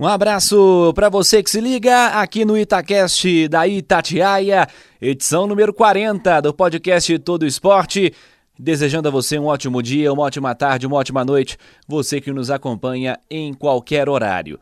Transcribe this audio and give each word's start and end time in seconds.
Um 0.00 0.06
abraço 0.06 0.92
para 0.94 1.08
você 1.08 1.42
que 1.42 1.50
se 1.50 1.60
liga 1.60 2.20
aqui 2.20 2.44
no 2.44 2.56
Itacast 2.56 3.48
da 3.48 3.66
Itatiaia, 3.66 4.68
edição 5.02 5.44
número 5.44 5.74
40 5.74 6.40
do 6.40 6.54
podcast 6.54 7.18
Todo 7.18 7.44
Esporte. 7.44 8.14
Desejando 8.56 9.08
a 9.08 9.10
você 9.10 9.40
um 9.40 9.46
ótimo 9.46 9.82
dia, 9.82 10.12
uma 10.12 10.22
ótima 10.22 10.54
tarde, 10.54 10.86
uma 10.86 10.98
ótima 10.98 11.24
noite, 11.24 11.58
você 11.84 12.20
que 12.20 12.30
nos 12.30 12.48
acompanha 12.48 13.18
em 13.28 13.52
qualquer 13.52 14.08
horário. 14.08 14.60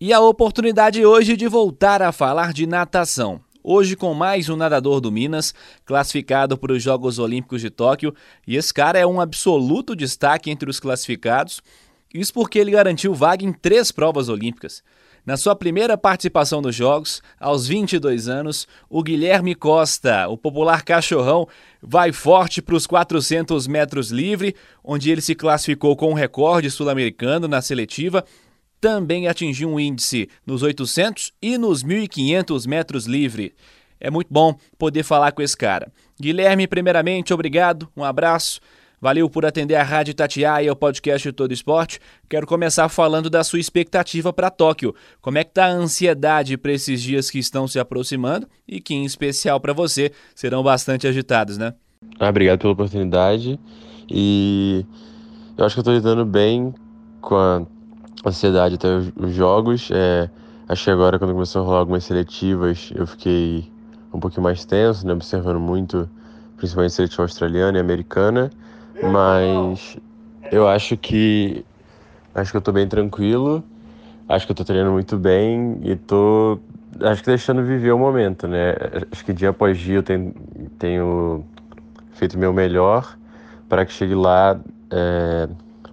E 0.00 0.12
a 0.12 0.18
oportunidade 0.18 1.06
hoje 1.06 1.36
de 1.36 1.46
voltar 1.46 2.02
a 2.02 2.10
falar 2.10 2.52
de 2.52 2.66
natação. 2.66 3.40
Hoje 3.62 3.94
com 3.94 4.12
mais 4.12 4.48
um 4.48 4.56
nadador 4.56 5.00
do 5.00 5.12
Minas, 5.12 5.54
classificado 5.84 6.58
para 6.58 6.72
os 6.72 6.82
Jogos 6.82 7.20
Olímpicos 7.20 7.60
de 7.60 7.70
Tóquio, 7.70 8.12
e 8.44 8.56
esse 8.56 8.74
cara 8.74 8.98
é 8.98 9.06
um 9.06 9.20
absoluto 9.20 9.94
destaque 9.94 10.50
entre 10.50 10.68
os 10.68 10.80
classificados 10.80 11.62
isso 12.12 12.32
porque 12.32 12.58
ele 12.58 12.70
garantiu 12.70 13.14
vaga 13.14 13.44
em 13.44 13.52
três 13.52 13.92
provas 13.92 14.28
olímpicas. 14.28 14.82
Na 15.28 15.36
sua 15.36 15.54
primeira 15.54 15.98
participação 15.98 16.62
nos 16.62 16.74
Jogos, 16.74 17.20
aos 17.38 17.68
22 17.68 18.28
anos, 18.28 18.66
o 18.88 19.02
Guilherme 19.02 19.54
Costa, 19.54 20.26
o 20.26 20.38
popular 20.38 20.82
cachorrão, 20.82 21.46
vai 21.82 22.12
forte 22.12 22.62
para 22.62 22.74
os 22.74 22.86
400 22.86 23.66
metros 23.66 24.10
livre, 24.10 24.56
onde 24.82 25.10
ele 25.10 25.20
se 25.20 25.34
classificou 25.34 25.94
com 25.96 26.10
um 26.10 26.14
recorde 26.14 26.70
sul-americano 26.70 27.46
na 27.46 27.60
seletiva. 27.60 28.24
Também 28.80 29.28
atingiu 29.28 29.68
um 29.68 29.78
índice 29.78 30.30
nos 30.46 30.62
800 30.62 31.32
e 31.42 31.58
nos 31.58 31.84
1.500 31.84 32.66
metros 32.66 33.04
livre. 33.04 33.54
É 34.00 34.10
muito 34.10 34.28
bom 34.30 34.56
poder 34.78 35.02
falar 35.02 35.32
com 35.32 35.42
esse 35.42 35.56
cara. 35.56 35.92
Guilherme, 36.18 36.66
primeiramente, 36.66 37.34
obrigado, 37.34 37.86
um 37.94 38.02
abraço. 38.02 38.60
Valeu 39.00 39.30
por 39.30 39.46
atender 39.46 39.76
a 39.76 39.84
Rádio 39.84 40.12
Tatiaia, 40.12 40.72
o 40.72 40.76
podcast 40.76 41.30
Todo 41.30 41.52
Esporte. 41.52 42.00
Quero 42.28 42.48
começar 42.48 42.88
falando 42.88 43.30
da 43.30 43.44
sua 43.44 43.60
expectativa 43.60 44.32
para 44.32 44.50
Tóquio. 44.50 44.92
Como 45.20 45.38
é 45.38 45.44
que 45.44 45.52
tá 45.52 45.66
a 45.66 45.70
ansiedade 45.70 46.56
para 46.56 46.72
esses 46.72 47.00
dias 47.00 47.30
que 47.30 47.38
estão 47.38 47.68
se 47.68 47.78
aproximando 47.78 48.48
e 48.66 48.80
que, 48.80 48.94
em 48.94 49.04
especial 49.04 49.60
para 49.60 49.72
você, 49.72 50.10
serão 50.34 50.64
bastante 50.64 51.06
agitados, 51.06 51.56
né? 51.56 51.74
Ah, 52.18 52.28
obrigado 52.28 52.58
pela 52.58 52.72
oportunidade. 52.72 53.58
E 54.10 54.84
eu 55.56 55.64
acho 55.64 55.80
que 55.80 55.88
eu 55.88 55.94
lidando 55.94 56.24
bem 56.24 56.74
com 57.20 57.36
a 57.36 57.62
ansiedade 58.26 58.74
até 58.74 58.88
os 59.14 59.32
jogos. 59.32 59.90
É, 59.92 60.28
acho 60.68 60.82
que 60.82 60.90
agora, 60.90 61.20
quando 61.20 61.34
começou 61.34 61.62
a 61.62 61.64
rolar 61.64 61.78
algumas 61.78 62.02
seletivas, 62.02 62.90
eu 62.92 63.06
fiquei 63.06 63.70
um 64.12 64.18
pouquinho 64.18 64.42
mais 64.42 64.64
tenso, 64.64 65.06
né, 65.06 65.12
observando 65.12 65.60
muito, 65.60 66.10
principalmente 66.56 66.94
seletiva 66.94 67.22
australiana 67.22 67.78
e 67.78 67.80
americana 67.80 68.50
mas 69.00 69.96
eu 70.50 70.68
acho 70.68 70.96
que 70.96 71.64
acho 72.34 72.50
que 72.52 72.56
eu 72.56 72.60
tô 72.62 72.72
bem 72.72 72.88
tranquilo, 72.88 73.64
acho 74.28 74.46
que 74.46 74.52
eu 74.52 74.56
tô 74.56 74.64
treinando 74.64 74.92
muito 74.92 75.16
bem 75.16 75.80
e 75.84 75.96
tô 75.96 76.60
acho 77.02 77.22
que 77.22 77.28
deixando 77.30 77.62
viver 77.64 77.92
o 77.92 77.98
momento, 77.98 78.48
né? 78.48 78.74
Acho 79.12 79.24
que 79.24 79.32
dia 79.32 79.50
após 79.50 79.78
dia 79.78 79.96
eu 79.96 80.02
tenho, 80.02 80.34
tenho 80.78 81.44
feito 82.12 82.34
o 82.34 82.38
meu 82.38 82.52
melhor 82.52 83.16
para 83.68 83.84
que 83.86 83.92
chegue 83.92 84.14
lá 84.14 84.58
é, 84.90 85.48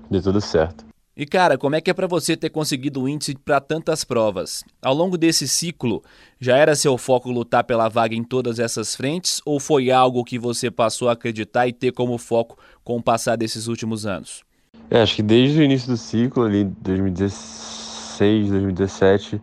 dê 0.09 0.21
tudo 0.21 0.41
certo. 0.41 0.85
E 1.17 1.25
cara, 1.25 1.57
como 1.57 1.77
é 1.77 1.79
que 1.79 1.89
é 1.89 1.93
para 1.93 2.07
você 2.07 2.35
ter 2.35 2.49
conseguido 2.49 3.01
o 3.01 3.07
índice 3.07 3.35
para 3.35 3.61
tantas 3.61 4.03
provas? 4.03 4.65
Ao 4.81 4.93
longo 4.93 5.17
desse 5.17 5.47
ciclo, 5.47 6.03
já 6.41 6.57
era 6.57 6.75
seu 6.75 6.97
foco 6.97 7.31
lutar 7.31 7.63
pela 7.63 7.87
vaga 7.87 8.13
em 8.13 8.21
todas 8.21 8.59
essas 8.59 8.93
frentes 8.93 9.41
ou 9.45 9.57
foi 9.57 9.89
algo 9.89 10.25
que 10.25 10.37
você 10.37 10.69
passou 10.69 11.07
a 11.07 11.13
acreditar 11.13 11.67
e 11.67 11.71
ter 11.71 11.93
como 11.93 12.17
foco 12.17 12.57
com 12.83 12.97
o 12.97 13.01
passar 13.01 13.37
desses 13.37 13.67
últimos 13.67 14.05
anos? 14.05 14.43
É, 14.89 15.01
acho 15.01 15.15
que 15.15 15.23
desde 15.23 15.57
o 15.57 15.63
início 15.63 15.87
do 15.87 15.95
ciclo, 15.95 16.43
ali 16.43 16.65
2016, 16.65 18.49
2017, 18.49 19.41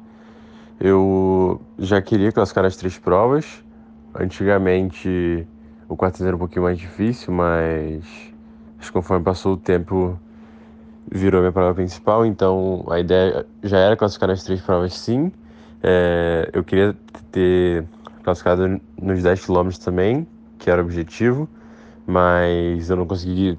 eu 0.78 1.58
já 1.78 2.02
queria 2.02 2.30
classificar 2.30 2.66
as 2.66 2.76
três 2.76 2.98
provas. 2.98 3.46
Antigamente 4.14 5.46
o 5.88 5.96
400 5.96 6.26
era 6.26 6.36
um 6.36 6.38
pouquinho 6.38 6.64
mais 6.64 6.78
difícil, 6.78 7.32
mas 7.32 8.04
acho 8.78 8.88
que 8.88 8.92
conforme 8.92 9.24
passou 9.24 9.54
o 9.54 9.56
tempo 9.56 10.20
virou 11.10 11.40
minha 11.40 11.52
prova 11.52 11.74
principal, 11.74 12.24
então 12.24 12.84
a 12.88 12.98
ideia 12.98 13.46
já 13.62 13.78
era 13.78 13.96
classificar 13.96 14.28
nas 14.28 14.42
três 14.42 14.60
provas 14.60 14.94
sim. 14.94 15.32
É, 15.82 16.48
eu 16.52 16.62
queria 16.62 16.96
ter 17.30 17.84
classificado 18.22 18.80
nos 19.00 19.22
10 19.22 19.46
km 19.46 19.68
também, 19.84 20.26
que 20.58 20.70
era 20.70 20.80
o 20.80 20.84
objetivo, 20.84 21.48
mas 22.06 22.88
eu 22.88 22.96
não 22.96 23.06
consegui 23.06 23.58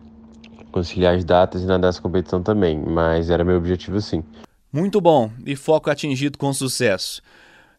conciliar 0.71 1.15
as 1.15 1.23
datas 1.23 1.61
e 1.61 1.65
nadar 1.65 1.89
essa 1.89 2.01
competição 2.01 2.41
também, 2.41 2.79
mas 2.79 3.29
era 3.29 3.43
meu 3.43 3.57
objetivo 3.57 4.01
sim. 4.01 4.23
Muito 4.71 4.99
bom, 4.99 5.29
e 5.45 5.55
foco 5.55 5.89
atingido 5.89 6.37
com 6.37 6.51
sucesso. 6.51 7.21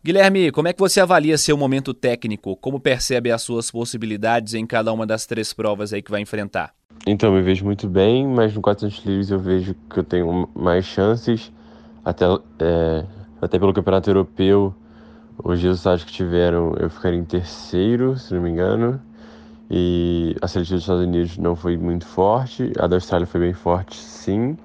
Guilherme, 0.04 0.52
como 0.52 0.68
é 0.68 0.72
que 0.72 0.78
você 0.78 1.00
avalia 1.00 1.38
seu 1.38 1.56
momento 1.56 1.94
técnico? 1.94 2.56
Como 2.56 2.78
percebe 2.78 3.32
as 3.32 3.40
suas 3.40 3.70
possibilidades 3.70 4.52
em 4.52 4.66
cada 4.66 4.92
uma 4.92 5.06
das 5.06 5.24
três 5.24 5.52
provas 5.52 5.92
aí 5.92 6.02
que 6.02 6.10
vai 6.10 6.20
enfrentar? 6.20 6.74
Então, 7.06 7.32
me 7.32 7.42
vejo 7.42 7.64
muito 7.64 7.86
bem, 7.86 8.26
mas 8.26 8.54
no 8.54 8.62
400 8.62 9.04
livres 9.04 9.30
eu 9.30 9.38
vejo 9.38 9.74
que 9.90 9.98
eu 10.00 10.04
tenho 10.04 10.48
mais 10.54 10.86
chances, 10.86 11.52
até, 12.04 12.24
é, 12.58 13.04
até 13.42 13.58
pelo 13.58 13.74
campeonato 13.74 14.08
europeu, 14.08 14.74
os 15.42 15.62
resultados 15.62 16.04
que 16.04 16.12
tiveram, 16.12 16.74
eu 16.78 16.90
ficaria 16.90 17.18
em 17.18 17.24
terceiro, 17.24 18.16
se 18.18 18.34
não 18.34 18.42
me 18.42 18.50
engano, 18.50 19.00
e 19.70 20.36
a 20.42 20.48
seletiva 20.48 20.76
dos 20.76 20.84
Estados 20.84 21.04
Unidos 21.04 21.38
não 21.38 21.56
foi 21.56 21.76
muito 21.76 22.06
forte, 22.06 22.72
a 22.78 22.86
da 22.86 22.96
Austrália 22.96 23.26
foi 23.26 23.40
bem 23.40 23.52
forte, 23.54 23.96
sim, 23.96 24.56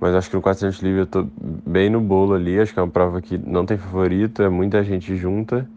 mas 0.00 0.14
acho 0.14 0.30
que 0.30 0.36
no 0.36 0.42
400 0.42 0.80
livres 0.82 1.00
eu 1.00 1.06
tô 1.06 1.28
bem 1.66 1.90
no 1.90 2.00
bolo 2.00 2.34
ali, 2.34 2.60
acho 2.60 2.72
que 2.74 2.80
é 2.80 2.82
uma 2.82 2.90
prova 2.90 3.22
que 3.22 3.38
não 3.38 3.66
tem 3.66 3.78
favorito, 3.78 4.42
é 4.42 4.48
muita 4.50 4.84
gente 4.84 5.16
junta, 5.16 5.68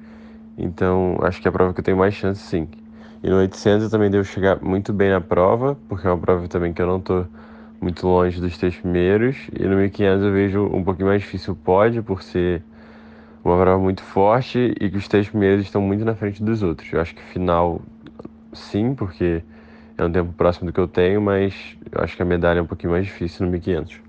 então 0.58 1.18
acho 1.22 1.42
que 1.42 1.48
é 1.48 1.50
a 1.50 1.54
prova 1.54 1.74
que 1.74 1.82
eu 1.82 1.86
tenho 1.86 1.98
mais 1.98 2.14
chance, 2.16 2.42
sim. 2.42 2.68
E 3.24 3.30
no 3.30 3.38
800 3.38 3.84
eu 3.84 3.90
também 3.90 4.10
devo 4.10 4.24
chegar 4.24 4.62
muito 4.62 4.92
bem 4.92 5.12
na 5.12 5.22
prova, 5.22 5.78
porque 5.88 6.08
é 6.08 6.10
uma 6.10 6.18
prova 6.18 6.48
também 6.48 6.74
que 6.74 6.82
eu 6.82 6.88
não 6.88 6.98
estou 6.98 7.28
muito 7.80 8.08
longe 8.08 8.42
dos 8.42 8.58
três 8.58 8.76
primeiros. 8.76 9.38
E 9.58 9.64
no 9.64 9.78
1500 9.78 10.24
eu 10.24 10.32
vejo 10.32 10.66
um 10.66 10.84
pouquinho 10.84 11.08
mais 11.08 11.22
difícil 11.22 11.54
o 11.54 11.56
pódio, 11.56 12.04
por 12.04 12.24
ser 12.24 12.64
uma 13.44 13.60
prova 13.60 13.82
muito 13.82 14.02
forte 14.02 14.74
e 14.80 14.90
que 14.90 14.98
os 14.98 15.08
três 15.08 15.30
primeiros 15.30 15.66
estão 15.66 15.82
muito 15.82 16.04
na 16.04 16.16
frente 16.16 16.44
dos 16.44 16.64
outros. 16.64 16.92
Eu 16.92 17.02
acho 17.02 17.14
que 17.14 17.22
final, 17.34 17.82
sim, 18.54 18.96
porque 18.96 19.44
é 19.98 20.04
um 20.04 20.12
tempo 20.12 20.34
próximo 20.34 20.68
do 20.68 20.74
que 20.74 20.80
eu 20.80 20.88
tenho, 20.88 21.22
mas 21.22 21.54
eu 21.92 22.04
acho 22.04 22.16
que 22.16 22.22
a 22.22 22.26
medalha 22.26 22.60
é 22.60 22.62
um 22.62 22.68
pouquinho 22.68 22.92
mais 22.92 23.06
difícil 23.06 23.46
no 23.46 23.52
1500. 23.52 24.00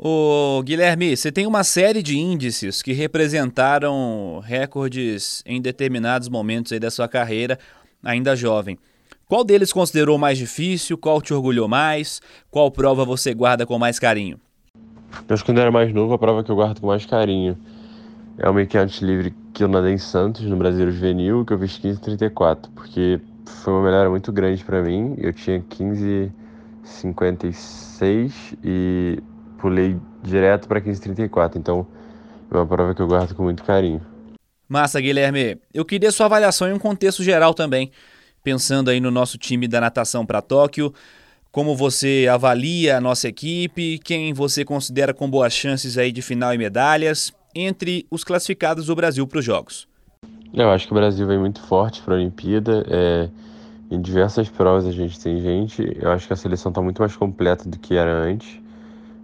Ô 0.00 0.62
Guilherme, 0.62 1.16
você 1.16 1.32
tem 1.32 1.44
uma 1.44 1.64
série 1.64 2.04
de 2.04 2.16
índices 2.16 2.82
que 2.82 2.92
representaram 2.92 4.40
recordes 4.44 5.42
em 5.44 5.60
determinados 5.60 6.28
momentos 6.28 6.70
aí 6.70 6.78
da 6.78 6.88
sua 6.88 7.08
carreira 7.08 7.58
ainda 8.02 8.36
jovem. 8.36 8.78
Qual 9.26 9.44
deles 9.44 9.72
considerou 9.72 10.16
mais 10.16 10.38
difícil? 10.38 10.96
Qual 10.96 11.20
te 11.20 11.34
orgulhou 11.34 11.68
mais? 11.68 12.22
Qual 12.50 12.70
prova 12.70 13.04
você 13.04 13.34
guarda 13.34 13.66
com 13.66 13.78
mais 13.78 13.98
carinho? 13.98 14.40
Eu 15.28 15.34
acho 15.34 15.42
que 15.42 15.50
quando 15.50 15.58
eu 15.58 15.62
era 15.62 15.70
mais 15.70 15.92
novo, 15.92 16.14
a 16.14 16.18
prova 16.18 16.42
que 16.42 16.50
eu 16.50 16.56
guardo 16.56 16.80
com 16.80 16.86
mais 16.86 17.04
carinho 17.04 17.58
é 18.38 18.48
o 18.48 18.54
1500 18.54 19.02
livre 19.02 19.34
que 19.52 19.62
eu 19.64 19.68
nadei 19.68 19.92
em 19.92 19.98
Santos, 19.98 20.40
no 20.42 20.56
Brasileiro 20.56 20.92
Juvenil, 20.92 21.44
que 21.44 21.52
eu 21.52 21.58
fiz 21.58 21.78
15,34, 21.78 22.70
porque 22.74 23.20
foi 23.44 23.74
uma 23.74 23.82
melhora 23.82 24.08
muito 24.08 24.32
grande 24.32 24.64
para 24.64 24.82
mim. 24.82 25.14
Eu 25.18 25.32
tinha 25.32 25.60
15,56 25.60 28.56
e 28.62 29.18
pulei 29.58 29.98
direto 30.22 30.68
para 30.68 30.80
15,34, 30.80 31.56
então 31.56 31.84
é 32.50 32.56
uma 32.56 32.66
prova 32.66 32.94
que 32.94 33.02
eu 33.02 33.08
guardo 33.08 33.34
com 33.34 33.42
muito 33.42 33.62
carinho. 33.64 34.00
Massa, 34.68 35.00
Guilherme. 35.00 35.56
Eu 35.72 35.84
queria 35.84 36.12
sua 36.12 36.26
avaliação 36.26 36.68
em 36.68 36.74
um 36.74 36.78
contexto 36.78 37.22
geral 37.22 37.54
também, 37.54 37.90
pensando 38.44 38.90
aí 38.90 39.00
no 39.00 39.10
nosso 39.10 39.38
time 39.38 39.66
da 39.66 39.80
natação 39.80 40.26
para 40.26 40.42
Tóquio. 40.42 40.92
Como 41.50 41.74
você 41.74 42.28
avalia 42.30 42.98
a 42.98 43.00
nossa 43.00 43.28
equipe? 43.28 43.98
Quem 44.04 44.34
você 44.34 44.66
considera 44.66 45.14
com 45.14 45.28
boas 45.28 45.54
chances 45.54 45.96
aí 45.96 46.12
de 46.12 46.20
final 46.20 46.52
e 46.52 46.58
medalhas 46.58 47.32
entre 47.54 48.06
os 48.10 48.22
classificados 48.22 48.86
do 48.86 48.94
Brasil 48.94 49.26
para 49.26 49.38
os 49.38 49.44
Jogos? 49.44 49.88
Eu 50.52 50.70
acho 50.70 50.86
que 50.86 50.92
o 50.92 50.96
Brasil 50.96 51.26
vem 51.26 51.38
muito 51.38 51.62
forte 51.62 52.02
para 52.02 52.14
a 52.14 52.16
Olimpíada. 52.18 52.84
É, 52.90 53.28
em 53.90 54.02
diversas 54.02 54.50
provas 54.50 54.86
a 54.86 54.92
gente 54.92 55.18
tem 55.18 55.40
gente. 55.40 55.96
Eu 55.98 56.10
acho 56.10 56.26
que 56.26 56.32
a 56.34 56.36
seleção 56.36 56.68
está 56.70 56.82
muito 56.82 57.00
mais 57.00 57.16
completa 57.16 57.66
do 57.66 57.78
que 57.78 57.94
era 57.94 58.12
antes. 58.12 58.60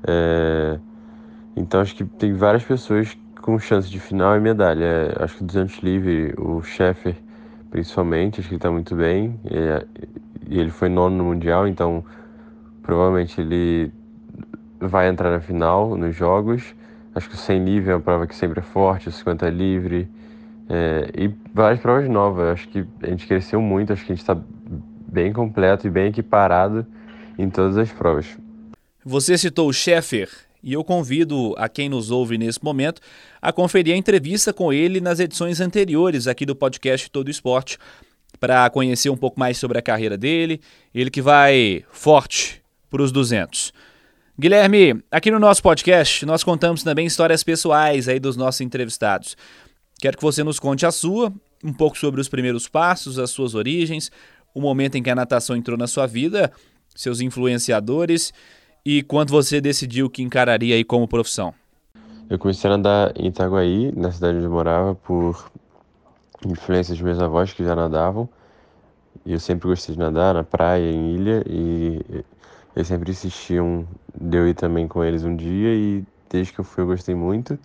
É, 0.06 0.78
então 1.54 1.82
acho 1.82 1.94
que 1.94 2.04
tem 2.04 2.32
várias 2.32 2.64
pessoas 2.64 3.14
com 3.44 3.58
chance 3.58 3.90
de 3.90 4.00
final 4.00 4.34
e 4.38 4.40
medalha. 4.40 4.82
É, 4.82 5.22
acho 5.22 5.36
que 5.36 5.44
200 5.44 5.80
livre, 5.80 6.32
o 6.38 6.62
Sheffer 6.62 7.14
principalmente, 7.70 8.40
acho 8.40 8.48
que 8.48 8.54
ele 8.54 8.58
está 8.58 8.70
muito 8.70 8.96
bem. 8.96 9.38
E 10.48 10.58
ele 10.58 10.70
foi 10.70 10.88
nono 10.88 11.14
no 11.14 11.24
Mundial, 11.24 11.68
então 11.68 12.02
provavelmente 12.82 13.38
ele 13.38 13.92
vai 14.80 15.08
entrar 15.08 15.30
na 15.30 15.40
final 15.40 15.94
nos 15.94 16.16
jogos. 16.16 16.74
Acho 17.14 17.28
que 17.28 17.34
o 17.34 17.38
100 17.38 17.64
livre 17.64 17.90
é 17.90 17.94
uma 17.94 18.00
prova 18.00 18.26
que 18.26 18.34
sempre 18.34 18.60
é 18.60 18.62
forte, 18.62 19.10
o 19.10 19.12
50 19.12 19.50
livre. 19.50 20.08
É, 20.70 21.10
e 21.14 21.34
várias 21.52 21.80
provas 21.80 22.08
novas. 22.08 22.48
Acho 22.48 22.68
que 22.68 22.86
a 23.02 23.08
gente 23.08 23.26
cresceu 23.26 23.60
muito, 23.60 23.92
acho 23.92 24.06
que 24.06 24.12
a 24.12 24.14
gente 24.14 24.22
está 24.22 24.38
bem 25.06 25.34
completo 25.34 25.86
e 25.86 25.90
bem 25.90 26.06
equiparado 26.06 26.86
em 27.38 27.50
todas 27.50 27.76
as 27.76 27.92
provas. 27.92 28.38
Você 29.04 29.36
citou 29.36 29.68
o 29.68 29.72
Sheffer 29.72 30.30
e 30.64 30.72
eu 30.72 30.82
convido 30.82 31.54
a 31.58 31.68
quem 31.68 31.90
nos 31.90 32.10
ouve 32.10 32.38
nesse 32.38 32.64
momento 32.64 33.00
a 33.40 33.52
conferir 33.52 33.94
a 33.94 33.98
entrevista 33.98 34.50
com 34.50 34.72
ele 34.72 34.98
nas 34.98 35.20
edições 35.20 35.60
anteriores 35.60 36.26
aqui 36.26 36.46
do 36.46 36.56
podcast 36.56 37.10
Todo 37.10 37.30
Esporte 37.30 37.78
para 38.40 38.68
conhecer 38.70 39.10
um 39.10 39.16
pouco 39.16 39.38
mais 39.38 39.58
sobre 39.58 39.78
a 39.78 39.82
carreira 39.82 40.16
dele, 40.16 40.60
ele 40.94 41.10
que 41.10 41.20
vai 41.20 41.84
forte 41.92 42.62
para 42.90 43.02
os 43.02 43.12
200. 43.12 43.72
Guilherme, 44.38 45.02
aqui 45.10 45.30
no 45.30 45.38
nosso 45.38 45.62
podcast 45.62 46.24
nós 46.24 46.42
contamos 46.42 46.82
também 46.82 47.06
histórias 47.06 47.44
pessoais 47.44 48.08
aí 48.08 48.18
dos 48.18 48.34
nossos 48.34 48.62
entrevistados. 48.62 49.36
Quero 50.00 50.16
que 50.16 50.22
você 50.22 50.42
nos 50.42 50.58
conte 50.58 50.86
a 50.86 50.90
sua, 50.90 51.30
um 51.62 51.74
pouco 51.74 51.98
sobre 51.98 52.22
os 52.22 52.28
primeiros 52.28 52.68
passos, 52.68 53.18
as 53.18 53.30
suas 53.30 53.54
origens, 53.54 54.10
o 54.54 54.62
momento 54.62 54.96
em 54.96 55.02
que 55.02 55.10
a 55.10 55.14
natação 55.14 55.54
entrou 55.54 55.76
na 55.76 55.86
sua 55.86 56.06
vida, 56.06 56.50
seus 56.94 57.20
influenciadores 57.20 58.32
e 58.84 59.02
quando 59.02 59.30
você 59.30 59.60
decidiu 59.60 60.10
que 60.10 60.22
encararia 60.22 60.74
aí 60.74 60.84
como 60.84 61.08
profissão. 61.08 61.54
Eu 62.28 62.38
comecei 62.38 62.70
a 62.70 62.76
nadar 62.76 63.12
em 63.16 63.28
Itaguaí, 63.28 63.92
na 63.96 64.10
cidade 64.12 64.36
onde 64.36 64.46
eu 64.46 64.50
morava, 64.50 64.94
por 64.94 65.50
influência 66.46 66.94
de 66.94 67.02
meus 67.02 67.20
avós 67.20 67.52
que 67.52 67.64
já 67.64 67.74
nadavam. 67.74 68.28
E 69.24 69.32
eu 69.32 69.40
sempre 69.40 69.68
gostei 69.68 69.94
de 69.94 69.98
nadar 69.98 70.34
na 70.34 70.44
praia, 70.44 70.90
em 70.90 71.14
ilha, 71.14 71.42
e 71.48 72.00
eles 72.76 72.88
sempre 72.88 73.10
insistiam 73.10 73.86
de 74.14 74.36
eu 74.36 74.48
ir 74.48 74.54
também 74.54 74.86
com 74.86 75.02
eles 75.02 75.24
um 75.24 75.34
dia, 75.34 75.74
e 75.74 76.04
desde 76.28 76.52
que 76.52 76.60
eu 76.60 76.64
fui 76.64 76.82
eu 76.82 76.88
gostei 76.88 77.14
muito. 77.14 77.58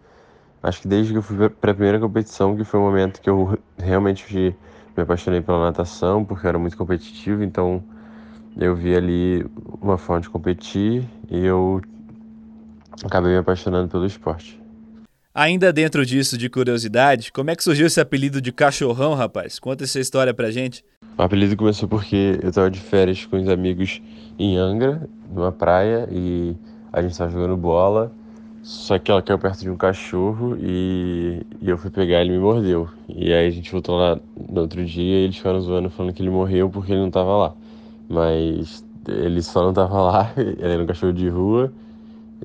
Acho 0.62 0.82
que 0.82 0.88
desde 0.88 1.12
que 1.12 1.18
eu 1.18 1.22
fui 1.24 1.50
para 1.50 1.72
a 1.72 1.74
primeira 1.74 2.00
competição, 2.00 2.56
que 2.56 2.64
foi 2.64 2.80
o 2.80 2.84
momento 2.84 3.22
que 3.22 3.30
eu 3.30 3.58
realmente 3.78 4.56
me 4.96 5.04
apaixonei 5.04 5.42
pela 5.42 5.66
natação, 5.66 6.24
porque 6.24 6.46
eu 6.46 6.50
era 6.50 6.60
muito 6.60 6.78
competitivo, 6.78 7.44
então 7.44 7.84
eu 8.58 8.76
vi 8.76 8.96
ali 8.96 9.46
uma 9.82 9.98
forma 9.98 10.22
de 10.22 10.30
competir 10.30 11.04
e 11.30 11.46
eu 11.46 11.82
acabei 13.04 13.32
me 13.32 13.38
apaixonando 13.38 13.88
pelo 13.88 14.06
esporte. 14.06 14.60
Ainda 15.34 15.72
dentro 15.72 16.06
disso, 16.06 16.38
de 16.38 16.50
curiosidade, 16.50 17.32
como 17.32 17.50
é 17.50 17.56
que 17.56 17.64
surgiu 17.64 17.88
esse 17.88 18.02
apelido 18.02 18.42
de 18.42 18.52
cachorrão, 18.52 19.14
rapaz? 19.14 19.60
Conta 19.60 19.84
essa 19.84 20.00
história 20.00 20.34
pra 20.34 20.52
gente. 20.52 20.84
O 21.18 21.22
apelido 21.22 21.56
começou 21.56 21.88
porque 21.88 22.40
eu 22.42 22.52
tava 22.52 22.70
de 22.70 22.80
férias 22.80 23.26
com 23.26 23.38
os 23.38 23.48
amigos 23.48 24.02
em 24.38 24.58
Angra, 24.58 25.08
numa 25.32 25.52
praia, 25.52 26.08
e 26.12 26.56
a 26.92 27.02
gente 27.02 27.18
tava 27.18 27.32
jogando 27.32 27.56
bola 27.56 28.12
só 28.62 29.00
que 29.00 29.10
ela 29.10 29.22
caiu 29.22 29.40
perto 29.40 29.62
de 29.62 29.70
um 29.70 29.78
cachorro 29.78 30.58
e, 30.60 31.42
e 31.62 31.70
eu 31.70 31.78
fui 31.78 31.90
pegar 31.90 32.22
ele 32.22 32.32
me 32.32 32.40
mordeu. 32.40 32.90
E 33.08 33.34
aí 33.34 33.48
a 33.48 33.50
gente 33.50 33.72
voltou 33.72 33.98
lá 33.98 34.20
no 34.50 34.62
outro 34.62 34.86
dia 34.86 35.22
e 35.22 35.24
eles 35.24 35.38
ficaram 35.38 35.62
zoando 35.62 35.90
falando 35.90 36.14
que 36.14 36.22
ele 36.22 36.30
morreu 36.30 36.70
porque 36.70 36.92
ele 36.92 37.02
não 37.02 37.10
tava 37.10 37.36
lá. 37.38 37.54
Mas 38.10 38.84
ele 39.08 39.42
só 39.42 39.64
não 39.64 39.74
tava 39.74 40.02
lá, 40.02 40.34
ele 40.38 40.58
era 40.62 40.84
um 40.84 40.88
cachorro 40.88 41.14
de 41.14 41.30
rua 41.30 41.72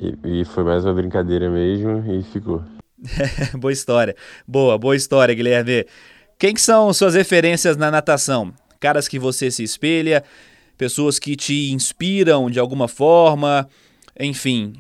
e, 0.01 0.41
e 0.41 0.45
foi 0.45 0.65
mais 0.65 0.85
uma 0.85 0.95
brincadeira 0.95 1.51
mesmo 1.51 2.05
e 2.13 2.23
ficou. 2.23 2.63
boa 3.59 3.73
história. 3.73 4.15
Boa, 4.47 4.79
boa 4.79 4.97
história, 4.97 5.35
Guilherme. 5.35 5.87
Quem 6.39 6.55
que 6.55 6.61
são 6.61 6.93
suas 6.93 7.15
referências 7.15 7.77
na 7.77 7.91
natação? 7.91 8.53
Caras 8.81 9.09
que 9.09 9.19
você 9.19 9.51
se 9.51 9.63
espelha, 9.63 10.23
pessoas 10.77 11.19
que 11.19 11.37
te 11.37 11.73
inspiram 11.73 12.51
de 12.51 12.59
alguma 12.59 12.89
forma, 12.89 13.69
enfim, 14.19 14.75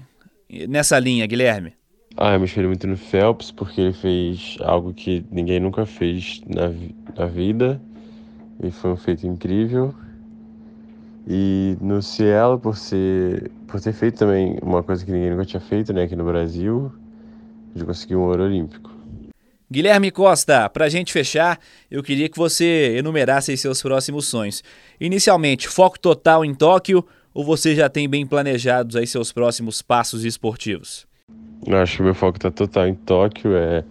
nessa 0.68 0.98
linha, 0.98 1.26
Guilherme? 1.26 1.74
Ah, 2.16 2.34
eu 2.34 2.40
me 2.40 2.46
espelho 2.46 2.68
muito 2.68 2.86
no 2.86 2.96
Phelps, 2.96 3.50
porque 3.50 3.80
ele 3.80 3.92
fez 3.92 4.56
algo 4.60 4.92
que 4.92 5.24
ninguém 5.30 5.58
nunca 5.58 5.84
fez 5.84 6.40
na, 6.46 6.72
na 7.16 7.26
vida, 7.26 7.80
e 8.62 8.70
foi 8.70 8.90
um 8.92 8.96
feito 8.96 9.26
incrível. 9.26 9.94
E 11.26 11.76
no 11.80 12.02
Cielo, 12.02 12.58
por, 12.58 12.76
ser, 12.76 13.50
por 13.66 13.80
ter 13.80 13.92
feito 13.92 14.18
também 14.18 14.58
uma 14.62 14.82
coisa 14.82 15.04
que 15.04 15.10
ninguém 15.10 15.30
nunca 15.30 15.44
tinha 15.44 15.60
feito 15.60 15.92
né, 15.92 16.02
aqui 16.04 16.14
no 16.14 16.24
Brasil, 16.24 16.92
de 17.74 17.84
conseguir 17.84 18.16
um 18.16 18.20
ouro 18.20 18.44
olímpico. 18.44 18.90
Guilherme 19.70 20.10
Costa, 20.10 20.68
para 20.68 20.84
a 20.84 20.88
gente 20.88 21.12
fechar, 21.12 21.58
eu 21.90 22.02
queria 22.02 22.28
que 22.28 22.36
você 22.36 22.96
enumerasse 22.98 23.56
seus 23.56 23.80
próximos 23.82 24.26
sonhos. 24.26 24.62
Inicialmente, 25.00 25.66
foco 25.66 25.98
total 25.98 26.44
em 26.44 26.54
Tóquio 26.54 27.04
ou 27.32 27.42
você 27.42 27.74
já 27.74 27.88
tem 27.88 28.08
bem 28.08 28.26
planejados 28.26 28.94
aí 28.94 29.06
seus 29.06 29.32
próximos 29.32 29.82
passos 29.82 30.24
esportivos? 30.24 31.06
Eu 31.66 31.78
acho 31.78 31.96
que 31.96 32.02
meu 32.02 32.14
foco 32.14 32.36
está 32.36 32.50
total 32.50 32.86
em 32.86 32.94
Tóquio. 32.94 33.56
É, 33.56 33.82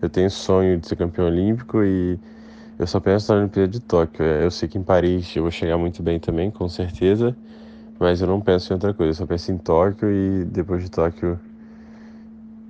eu 0.00 0.08
tenho 0.08 0.30
sonho 0.30 0.78
de 0.78 0.86
ser 0.86 0.96
campeão 0.96 1.26
olímpico 1.26 1.82
e 1.82 2.18
eu 2.82 2.86
só 2.88 2.98
penso 2.98 3.32
na 3.32 3.38
Olimpíada 3.38 3.68
de 3.68 3.78
Tóquio. 3.80 4.24
É, 4.24 4.44
eu 4.44 4.50
sei 4.50 4.68
que 4.68 4.76
em 4.76 4.82
Paris 4.82 5.36
eu 5.36 5.42
vou 5.42 5.52
chegar 5.52 5.78
muito 5.78 6.02
bem 6.02 6.18
também, 6.18 6.50
com 6.50 6.68
certeza, 6.68 7.36
mas 7.98 8.20
eu 8.20 8.26
não 8.26 8.40
penso 8.40 8.72
em 8.72 8.74
outra 8.74 8.92
coisa. 8.92 9.10
Eu 9.10 9.14
só 9.14 9.24
penso 9.24 9.52
em 9.52 9.58
Tóquio 9.58 10.10
e 10.10 10.44
depois 10.46 10.82
de 10.82 10.90
Tóquio 10.90 11.38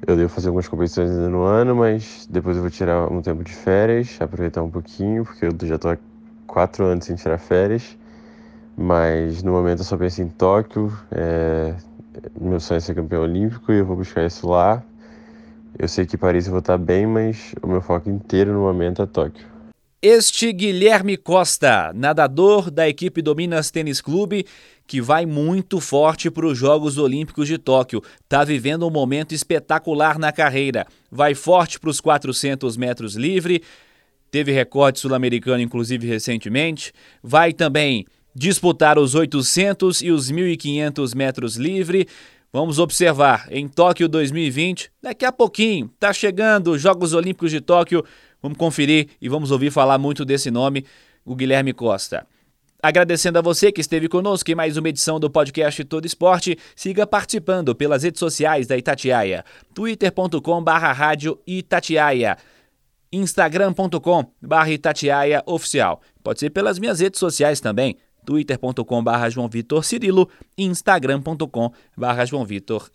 eu 0.07 0.15
devo 0.15 0.29
fazer 0.29 0.49
algumas 0.49 0.69
competições 0.69 1.11
ainda 1.11 1.31
no 1.31 1.45
ano, 1.45 1.75
mas 1.77 2.29
depois 2.31 2.57
eu 2.57 2.63
vou 2.63 2.71
tirar 2.71 3.11
um 3.11 3.23
tempo 3.23 3.43
de 3.43 3.53
férias, 3.53 4.19
aproveitar 4.21 4.63
um 4.63 4.71
pouquinho, 4.71 5.25
porque 5.25 5.47
eu 5.47 5.67
já 5.67 5.77
estou 5.77 5.93
há 5.93 5.99
quatro 6.47 6.85
anos 6.85 7.07
sem 7.07 7.17
tirar 7.17 7.39
férias. 7.39 7.97
Mas 8.77 9.43
no 9.43 9.53
momento 9.53 9.79
eu 9.79 9.85
só 9.85 9.97
penso 9.97 10.21
em 10.21 10.29
Tóquio. 10.29 10.93
É, 11.11 11.75
meu 12.39 12.61
sonho 12.61 12.77
é 12.77 12.81
ser 12.81 12.95
campeão 12.95 13.23
olímpico 13.23 13.73
e 13.73 13.79
eu 13.79 13.87
vou 13.87 13.97
buscar 13.97 14.27
isso 14.27 14.47
lá. 14.47 14.83
Eu 15.79 15.89
sei 15.89 16.05
que 16.05 16.19
Paris 16.19 16.47
eu 16.47 16.51
vou 16.51 16.61
estar 16.61 16.77
bem, 16.77 17.07
mas 17.07 17.55
o 17.63 17.67
meu 17.67 17.81
foco 17.81 18.11
inteiro 18.11 18.53
no 18.53 18.61
momento 18.61 19.01
é 19.01 19.07
Tóquio. 19.07 19.52
Este 20.05 20.53
Guilherme 20.53 21.17
Costa, 21.17 21.93
nadador 21.95 22.73
da 22.73 22.89
equipe 22.89 23.23
do 23.23 23.37
Minas 23.37 23.71
Tênis 23.71 24.01
Clube, 24.01 24.45
que 24.85 25.01
vai 25.01 25.25
muito 25.25 25.79
forte 25.79 26.29
para 26.29 26.45
os 26.45 26.59
Jogos 26.59 26.99
Olímpicos 26.99 27.47
de 27.47 27.57
Tóquio. 27.57 28.03
Está 28.21 28.43
vivendo 28.43 28.85
um 28.85 28.91
momento 28.91 29.33
espetacular 29.33 30.19
na 30.19 30.33
carreira. 30.33 30.89
Vai 31.09 31.37
forte 31.37 31.79
para 31.79 31.89
os 31.89 32.01
400 32.01 32.77
metros 32.77 33.15
livre. 33.15 33.63
Teve 34.29 34.51
recorde 34.51 34.99
sul-americano, 34.99 35.63
inclusive, 35.63 36.05
recentemente. 36.05 36.93
Vai 37.23 37.53
também 37.53 38.05
disputar 38.35 38.99
os 38.99 39.15
800 39.15 40.03
e 40.03 40.11
os 40.11 40.33
1.500 40.33 41.15
metros 41.15 41.55
livre. 41.55 42.09
Vamos 42.53 42.81
observar 42.81 43.47
em 43.53 43.69
Tóquio 43.69 44.09
2020, 44.09 44.91
daqui 45.01 45.25
a 45.25 45.33
pouquinho, 45.33 45.91
tá 45.99 46.13
chegando 46.13 46.73
os 46.73 46.83
Jogos 46.83 47.15
Olímpicos 47.15 47.51
de 47.51 47.63
Tóquio. 47.63 48.05
Vamos 48.43 48.59
conferir 48.59 49.11
e 49.21 49.29
vamos 49.29 49.51
ouvir 49.51 49.71
falar 49.71 49.99
muito 49.99 50.25
desse 50.25 50.51
nome, 50.51 50.85
o 51.25 51.37
Guilherme 51.37 51.73
Costa. 51.73 52.27
Agradecendo 52.83 53.39
a 53.39 53.43
você 53.43 53.71
que 53.71 53.81
esteve 53.81 54.09
conosco 54.09 54.51
em 54.51 54.57
mais 54.57 54.77
uma 54.77 54.89
edição 54.89 55.21
do 55.21 55.31
podcast 55.31 55.85
Todo 55.85 56.05
Esporte, 56.05 56.59
siga 56.75 57.07
participando 57.07 57.77
pelas 57.77 58.03
redes 58.03 58.19
sociais 58.19 58.67
da 58.67 58.77
Itatiaia, 58.77 59.45
twitter.com 59.73 60.65
barra 60.65 60.93
Itatiaia, 61.47 62.37
instagram.com 63.13 64.25
Itatiaia 64.69 65.45
oficial. 65.47 66.01
Pode 66.25 66.41
ser 66.41 66.51
pelas 66.51 66.81
minhas 66.81 66.99
redes 66.99 67.21
sociais 67.21 67.61
também, 67.61 67.97
twitter.com.br 68.25 69.31
João 69.31 69.49
Vitor 69.49 69.85
Cirilo 69.85 70.29
e 70.57 70.65
instagram.com.br 70.65 72.27
João 72.27 72.45
Vitor 72.45 72.91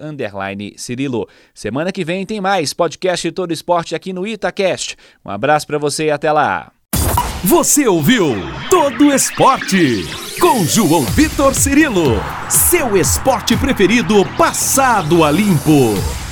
Cirilo. 0.77 1.27
Semana 1.53 1.91
que 1.91 2.03
vem 2.03 2.25
tem 2.25 2.41
mais 2.41 2.73
podcast 2.73 3.31
Todo 3.31 3.53
Esporte 3.53 3.95
aqui 3.95 4.13
no 4.13 4.25
Itacast. 4.25 4.95
Um 5.25 5.29
abraço 5.29 5.67
para 5.67 5.77
você 5.77 6.05
e 6.05 6.11
até 6.11 6.31
lá. 6.31 6.71
Você 7.43 7.87
ouviu 7.87 8.35
Todo 8.69 9.13
Esporte 9.13 10.03
com 10.39 10.63
João 10.65 11.03
Vitor 11.03 11.53
Cirilo, 11.53 12.21
seu 12.49 12.95
esporte 12.95 13.55
preferido 13.57 14.25
passado 14.37 15.23
a 15.23 15.31
limpo. 15.31 16.26